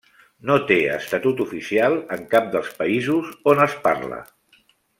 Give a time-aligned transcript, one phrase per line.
[0.51, 4.19] No té estatut oficial en cap dels països on es parla.